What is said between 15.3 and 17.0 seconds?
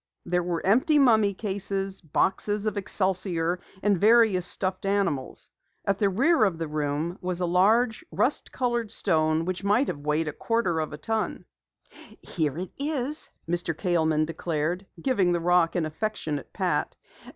the rock an affectionate pat.